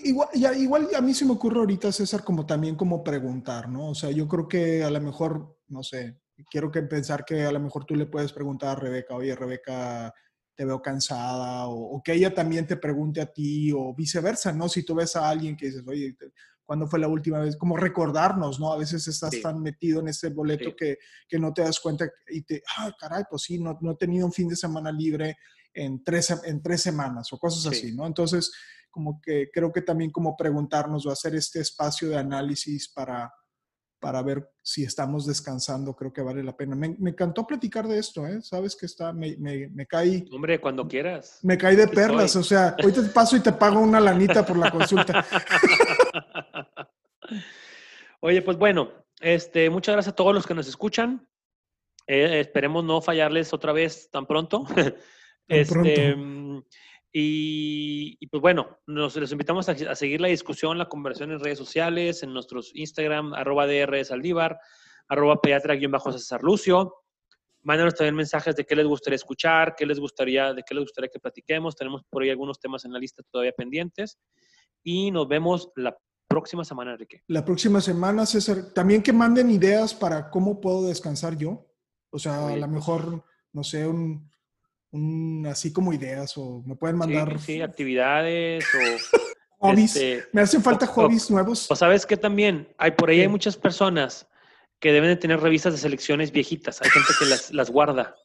[0.05, 3.91] igual, igual a mí se me ocurre ahorita, César, como también como preguntar, ¿no?
[3.91, 6.19] O sea, yo creo que a lo mejor, no sé,
[6.51, 10.13] quiero que pensar que a lo mejor tú le puedes preguntar a Rebeca, oye, Rebeca,
[10.55, 14.69] te veo cansada o, que ella también te pregunte a ti o viceversa, ¿no?
[14.69, 16.17] Si tú ves a alguien que dices, oye,
[16.65, 17.57] ¿cuándo fue la última vez?
[17.57, 18.73] Como recordarnos, ¿no?
[18.73, 20.99] A veces estás tan metido en ese boleto que,
[21.29, 24.27] que, no te das cuenta y te, ah, caray, pues sí, no, no, he tenido
[24.27, 25.37] un fin de semana libre
[25.75, 28.07] en tres, en tres semanas o cosas así, ¿no?
[28.07, 28.53] Entonces,
[28.91, 33.33] como que creo que también como preguntarnos o hacer este espacio de análisis para,
[33.99, 36.75] para ver si estamos descansando, creo que vale la pena.
[36.77, 38.43] Me, encantó platicar de esto, ¿eh?
[38.43, 40.25] Sabes que está, me, me, me cae...
[40.33, 41.39] Hombre, cuando quieras.
[41.43, 44.59] Me cae de perlas, o sea, hoy te paso y te pago una lanita por
[44.59, 45.25] la consulta.
[48.21, 51.29] Oye, pues bueno, este, muchas gracias a todos los que nos escuchan.
[52.07, 54.67] Eh, esperemos no fallarles otra vez tan pronto.
[55.49, 56.63] este, mm,
[57.15, 62.23] y, pues bueno, nos les invitamos a, seguir la discusión, la conversación en redes sociales,
[62.23, 64.59] en nuestros Instagram, arroba DR Saldívar,
[65.09, 66.95] arroba pediatra-cesar Lucio.
[67.65, 71.11] Mándanos también mensajes de qué les gustaría escuchar, qué les gustaría, de qué les gustaría
[71.11, 71.77] que platiquemos.
[71.77, 74.19] Tenemos por ahí algunos temas en la lista todavía pendientes.
[74.83, 77.23] Y nos vemos la próxima semana, Enrique.
[77.29, 78.73] La próxima semana, César.
[78.75, 81.69] También que manden ideas para cómo puedo descansar yo.
[82.11, 84.31] O sea, a lo mejor, no sé, un,
[85.49, 87.39] así como ideas o me pueden mandar.
[87.39, 89.19] Sí, actividades o.
[89.63, 89.97] hobbies.
[89.97, 91.71] Este, me hacen falta hobbies nuevos.
[91.71, 94.27] O sabes que también hay por ahí hay muchas personas
[94.81, 96.83] que deben de tener revistas de selecciones viejitas.
[96.83, 98.17] Hay gente que las, las guarda.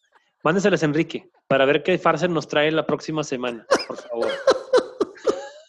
[0.43, 4.31] Mándeselas, Enrique, para ver qué farsa nos trae la próxima semana, por favor.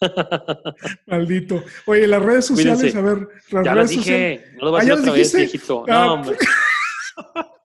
[1.07, 1.63] Maldito.
[1.85, 3.27] Oye, las redes sociales, a ver.
[3.51, 5.85] Las ya redes dije, no lo voy a decir otra vez, viejito.
[5.87, 6.37] No, ah, hombre.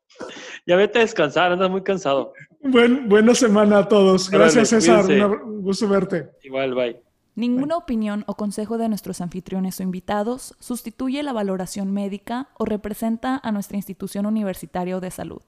[0.67, 2.33] ya vete a descansar, andas muy cansado.
[2.61, 4.31] Buen, buena semana a todos.
[4.31, 5.05] Gracias, César.
[5.07, 6.31] Un gusto verte.
[6.43, 7.01] Igual, bye.
[7.37, 13.41] Ninguna opinión o consejo de nuestros anfitriones o invitados sustituye la valoración médica o representa
[13.43, 15.43] a nuestra institución universitaria de salud.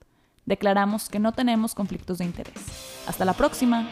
[0.45, 2.55] Declaramos que no tenemos conflictos de interés.
[3.07, 3.87] Hasta la próxima.